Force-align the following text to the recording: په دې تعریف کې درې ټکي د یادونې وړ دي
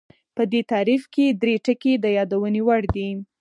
په 0.35 0.43
دې 0.51 0.61
تعریف 0.71 1.03
کې 1.13 1.25
درې 1.41 1.55
ټکي 1.65 1.93
د 2.03 2.05
یادونې 2.17 2.61
وړ 2.67 2.81
دي 2.95 3.09